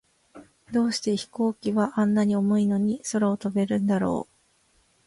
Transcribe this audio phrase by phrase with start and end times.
[0.71, 4.33] どうして飛行機は、あんなに重いのに空を飛べるんだろう。